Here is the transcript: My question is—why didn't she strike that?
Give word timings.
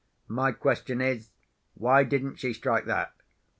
My 0.27 0.51
question 0.51 0.99
is—why 0.99 2.05
didn't 2.05 2.37
she 2.37 2.53
strike 2.53 2.85
that? 2.85 3.13